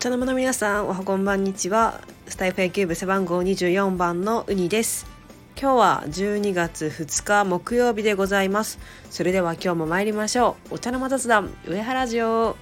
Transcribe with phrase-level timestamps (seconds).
[0.00, 2.00] 茶の間の皆さんおはこんばんにちは。
[2.26, 5.04] スタイフ野球部背番号24番のウニです。
[5.60, 8.78] 今日は12月2日木曜日でございます。
[9.10, 10.76] それでは今日も参りましょう。
[10.76, 12.56] お茶の間雑談上原城。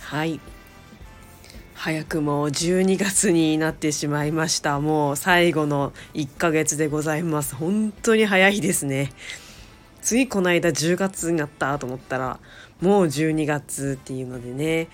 [0.00, 0.38] はい。
[1.72, 4.80] 早くも12月になってしまいました。
[4.80, 7.54] もう最後の1ヶ月でございます。
[7.54, 9.12] 本当に早いですね。
[10.02, 12.38] ついこの間10月になったと思ったら
[12.82, 14.88] もう12月っていうのでね。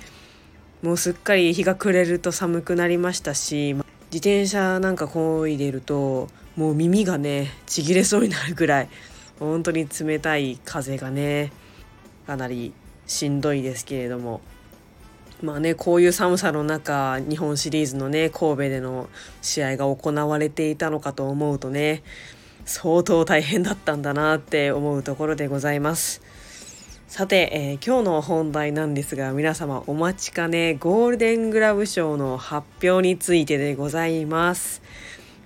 [0.87, 8.89] もうすっかり日が暮れると寒くなりましたし自転車なんかこいでるともう耳がねちぎれそうになるぐらい
[9.41, 11.51] 本当に冷たい風がね
[12.29, 12.73] かなり
[13.05, 14.43] しんどいですけれども
[15.43, 19.09] まあねこういう寒さの中日本シリーズのね神戸での
[19.43, 22.05] 試合が行われていたのかと思うとね
[22.65, 26.23] 相当大変だったんだなって思うところでございます。
[27.09, 34.83] さて、えー、今日の本題なんですが皆様お待ちかねゴールデングラブ賞の発表についてでございます、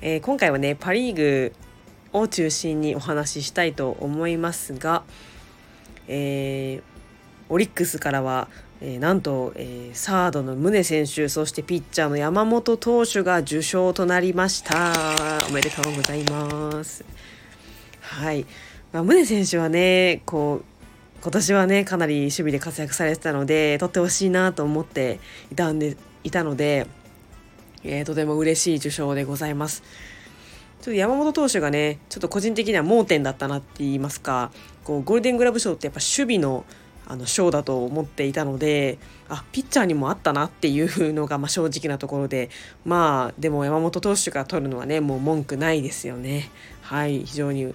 [0.01, 1.53] えー、今回はねパ・リーグ
[2.15, 5.03] を中心にお話ししたいと思いますが、
[6.09, 6.83] えー、
[7.51, 8.49] オリックスからは、
[8.81, 14.93] えー、なんと、えー、サードの宗選手そしてピッチャーの山本投手が受賞となりました。
[15.47, 17.05] おめでとうございます。
[18.01, 18.47] はい、
[18.93, 20.70] まあ、宗選手はねこう
[21.23, 25.21] 今年はねかなり守備で活躍されてたので取ってほしいなと思って
[25.53, 26.87] いたんでいたので、
[27.85, 29.83] えー、とても嬉しい受賞でございます。
[29.83, 29.87] ちょ
[30.83, 34.51] っと山本投手がねちょっと個人的には盲点だったなって言いますか
[34.83, 36.65] こうゴールデングラブ賞ってやっぱ守備の
[37.07, 38.97] あの賞だと思っていたので
[39.29, 42.51] あピッチャーにもあったなっていうのがま正直なところで
[42.85, 46.51] まあでも山本投手が取るのはねもう文句ないですよね
[46.83, 47.75] はい非常に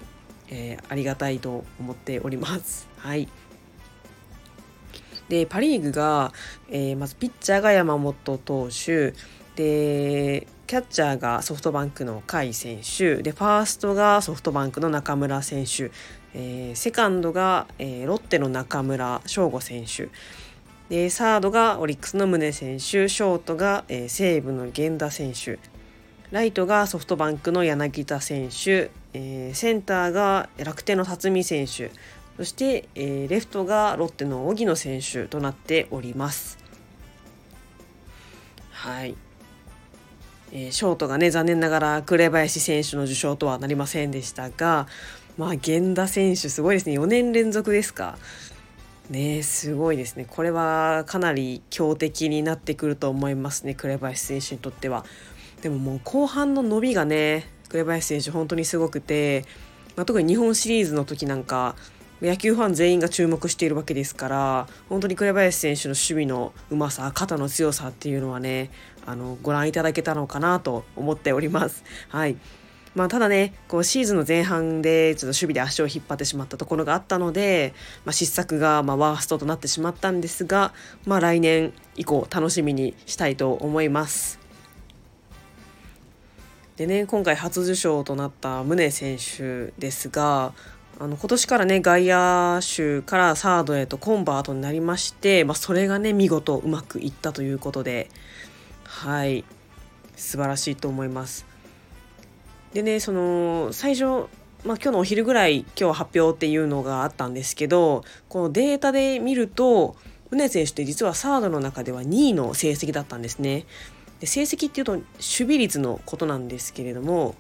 [0.50, 2.88] えー、ありがたいと思っております。
[3.06, 3.28] はい。
[5.30, 6.34] でパ・リーグが、
[6.70, 9.14] えー、まずピッチャーが山本投手。
[9.56, 13.22] でキャッチャーがソフトバンクの甲斐選手。
[13.22, 15.92] でファーストがソフトバンクの中村選手、
[16.34, 20.10] えー、セカンドが、えー、ロッテの中村翔吾選手。
[20.90, 22.82] でサードがオリックスの宗選手。
[22.82, 25.60] ショートが、えー、西武の源田選手。
[26.32, 31.92] ライトがソフトバンクの柳田選手、えー、センターが楽天の辰巳選手。
[32.38, 36.58] そして、えー、レフトがロッテの荻野選手となっております。
[38.72, 39.16] はい、
[40.52, 44.88] えー、ショートがね残念ながら紅林選手の受賞とはなりませんでしたが、
[45.38, 48.18] まあ、源田選手すごいですね4年連続ですか。
[49.10, 55.06] ねすごいですねこれはかなり強敵になってくると思いますね紅林選手にとっては。
[55.62, 59.46] でももう後半の伸びがね紅林選手本当にすごくて、
[59.96, 61.76] まあ、特に日本シリーズの時なんか
[62.22, 68.72] 野球ファン全員が注目しているわけですから本当に紅林選手の守備のうまさ肩の強さっていうのはね
[69.06, 71.84] あのご覧いただけたのかなと思っております。
[72.10, 72.38] はい
[72.96, 77.74] まあ、ただねこうシーズンの前半でちょっと守備で足を引っ張ってしまったところがあったので、
[78.06, 80.74] まあ、失策がまワーストとなってしまったんですが、
[81.06, 84.40] まあ、来年以降楽しみにしたいと思います。
[86.78, 90.54] でね今回初受賞となった宗選手ですが
[90.98, 98.10] あの今年からね外野手からサードへとコンバートになりまして、まあ、それがね見事うまくいったということで
[98.84, 99.44] はい
[100.16, 101.46] 素晴らしいと思います。
[102.74, 104.28] でねその最初
[104.66, 109.96] まあ、今日のお昼ぐらい今日発表っていうのがあったんですけどこのデータで見ると
[110.32, 113.66] 宗選手って実はサードの中では2位の成績だったんですね。
[114.20, 117.36] で成績っていうと守備率のことなんですけれども、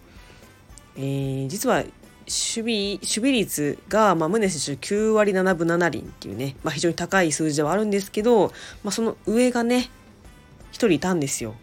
[0.98, 1.84] えー、実は
[2.28, 8.48] 守備守備率が、まあ、宗選手9割7分7厘っていうね、まあ、非常に高い数字ではあるんですけど、
[8.84, 9.90] まあ、その上がね
[10.72, 11.56] 1人いたんですよ。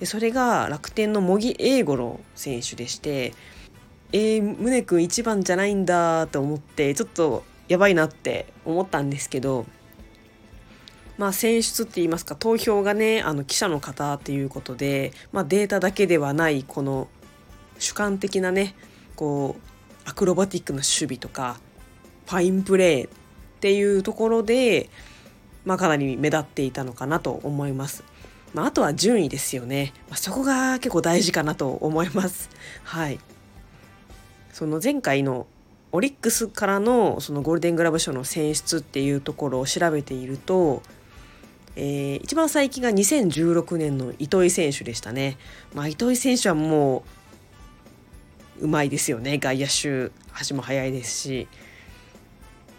[0.00, 3.32] でそれが楽天の茂木英五郎選手でして
[4.12, 9.64] えー、宗君1番じゃないんだと思ってちょっとやばいなって思ったんですけど
[11.18, 17.06] まあ、選出って言いますか投票がねあの記者の方っていうことで、まあ、データだけではないこの
[17.78, 18.74] 主観的なね
[19.14, 19.71] こう
[20.04, 21.58] アクロバティックな守備とか
[22.26, 23.10] ファインプレーっ
[23.60, 24.90] ていうところで、
[25.64, 28.04] まあ、かなり目立っていたのかなと思います。
[28.54, 32.50] まあ、あとは順位ですよね、まあ、そこが結構大事かなと思います。
[32.84, 33.18] はい、
[34.52, 35.46] その前回の
[35.90, 40.82] オリックスからのそのゴールデングラブ賞の選出っていうところを調べていると
[41.76, 45.38] えー、一番最近が2016年の糸井選手でしたね。
[45.74, 47.02] まあ、糸井選手はもう
[48.62, 49.38] うまいですよね。
[49.38, 51.48] 外野手足も速いですし、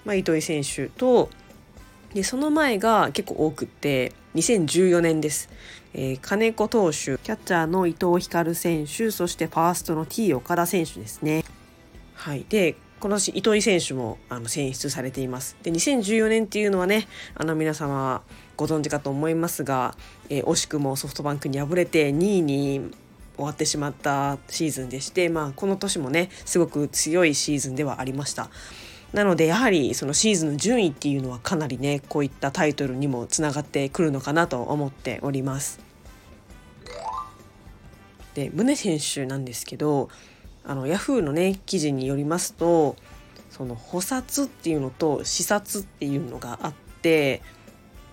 [0.06, 1.30] まあ、糸井選手と
[2.13, 5.50] でその前が結構多くって2014年です、
[5.94, 11.44] えー、金子投手キャッチャーの伊藤光選手そしてファーストの T 岡田選手ですね。
[12.13, 12.45] はい。
[12.47, 15.57] でこの年糸井選手もあの選出されています。
[15.63, 18.21] で2014年っていうのはねあの皆様
[18.56, 19.95] ご存知かと思いますが、
[20.29, 22.91] えー、惜しくもソフトバンクに敗れて2位に
[23.35, 28.50] 終わってしまったシーズンでして、まあ、この年もねすごく強いシーズンではありました。
[29.13, 35.80] なのでやはりそのシーズンの順位っていうのはかなりねこういったタイトルにもつながってくるのかなと思っております。
[38.33, 40.09] で宗選手なんですけど
[40.65, 42.95] あのヤフーのね記事によりますと
[43.51, 47.41] その補殺っていうのと視察っていうのがあって、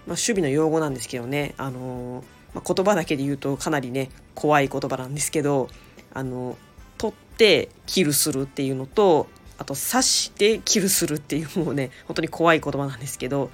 [0.06, 2.22] まあ、守備の用語なんですけどねあの、
[2.54, 5.68] まあ、言葉だけで言うとかなりね怖い言葉なんですけど
[6.12, 6.56] あの
[6.98, 13.50] 取ってキルするっていうのとあと刺してキルするっていうもうね本当に怖い言葉なんですけど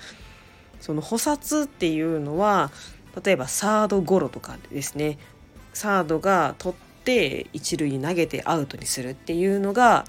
[0.81, 2.71] その補殺っていうのは
[3.25, 5.19] 例えばサードゴロとかですね
[5.73, 10.05] サードが取って一塁に投げてアウトにするっていうのが、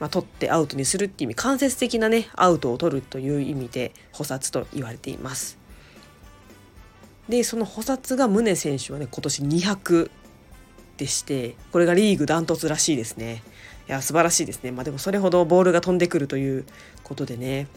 [0.00, 5.58] まあ、取ってアウトにするっていう意味間接的なねアウトを取るという意味で補殺と言われています。
[7.28, 10.10] でその補殺が宗選手はね今年200
[10.96, 13.42] でしてこれがリーグダントツらしいですね。
[13.88, 14.70] いや素晴らしいですね。
[14.72, 16.64] まあ、でもそれほどボールが飛んでくるという
[17.02, 17.68] ことでね。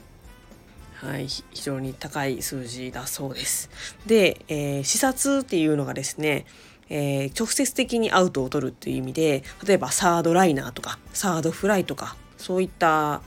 [0.96, 3.70] はい、非常に高い数字だそうです。
[4.06, 6.46] で、えー、視察っていうのがですね、
[6.90, 13.22] えー、直接的にアウトを取るっていう意味で例えばサードライナーとかサードフライとかそういった、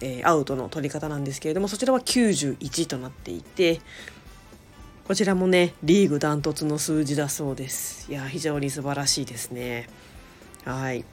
[0.00, 3.80] えー、アウトの取り方なんですけれどもそちらは91となっていて
[5.06, 8.10] こちらもねリーグダントツの数字だそうです。
[8.10, 9.86] いや非常に素晴らしいですね。
[10.64, 11.04] はい。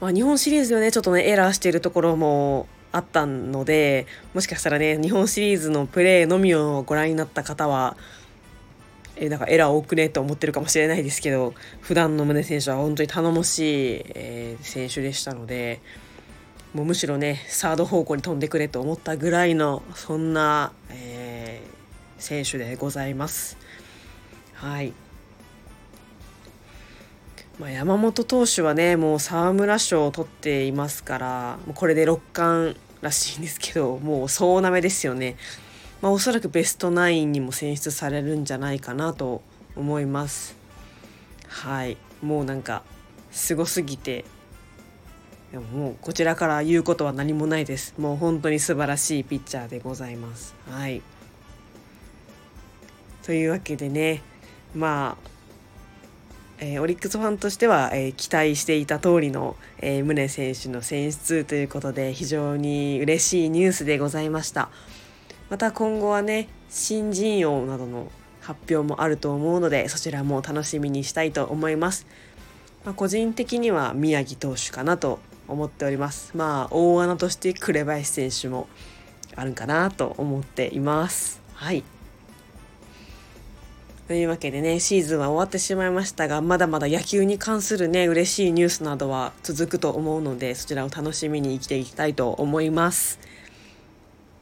[0.00, 7.96] まあ、日本シリーズではねちょっとねエラーしているところもあったのでもしかしたらね日本シリーズのプレーのみをご覧になった方は
[9.16, 15.80] えなんかエラー多くねと思ってるかもしれないですけど普段の宗選手は本当に頼もしい、えー、選手でしたので
[16.72, 21.29] もうむしろねサード方向に飛んでくれと思ったぐらいのそんな、えー、
[22.20, 23.56] 選手でございます。
[24.54, 24.92] はい
[27.58, 35.36] まあ、山本投手はねもう沢村賞を取っていますからもうこれで6冠らしいんですけどもう総なめですよね。
[36.00, 39.42] まあ、おそらくベストナインにも選出されるんじゃないかなと
[39.76, 40.56] 思います。
[41.48, 42.82] はいもうなんか
[43.30, 44.24] すごすぎて
[45.52, 47.94] でももうこちらから言うことは何もないです。
[47.98, 50.54] もう本当に素晴らしいピッチャーでございます。
[50.70, 51.02] はい。
[53.22, 54.22] というわけでね
[54.74, 55.30] まあ
[56.62, 64.68] えー、オリックスファンとしては、えー、期待していた通りの、えー、宗選手の選出ということで非常に嬉しいニュースでございました。
[65.48, 68.12] また今後はね新人王などの
[68.42, 72.06] 発表もあると思うのでそちらも楽しみにしたいと思います、
[72.84, 75.18] まあ、個人的には宮城投手かなと
[75.48, 76.36] 思っております。
[76.36, 78.68] まあ大穴として紅林選手も
[79.34, 81.40] あるかなと思っています。
[81.54, 81.82] はい。
[84.10, 93.20] というわけでね、シーズンは終わってしまいましたが、まだまだ野球に関するね、嬉しいニュースなどは続くと思うので、そちらを楽しみに生きていきたいと思います。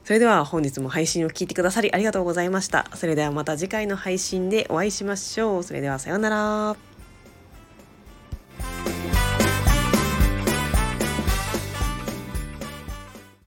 [0.05, 2.87] それでは本日も配信を聞いてくださりありがとうございました。
[2.95, 5.63] それではまた次回の配信でお会いしましょう。
[5.63, 6.88] それではさようなら。